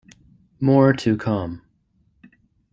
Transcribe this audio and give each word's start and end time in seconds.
More 0.59 0.93
to 0.93 1.15
come. 1.15 1.61